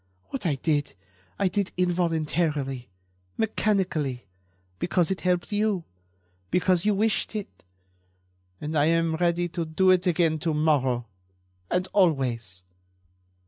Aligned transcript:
What 0.29 0.47
I 0.47 0.55
did 0.55 0.95
I 1.37 1.47
did 1.47 1.73
involuntarily, 1.77 2.89
mechanically, 3.37 4.25
because 4.79 5.11
it 5.11 5.21
helped 5.21 5.51
you, 5.51 5.83
because 6.49 6.85
you 6.85 6.95
wished 6.95 7.35
it... 7.35 7.61
and 8.59 8.75
I 8.75 8.85
am 8.85 9.13
ready 9.17 9.47
to 9.49 9.63
do 9.63 9.91
it 9.91 10.07
again 10.07 10.39
to 10.39 10.55
morrow... 10.55 11.05
and 11.69 11.87
always." 11.93 12.63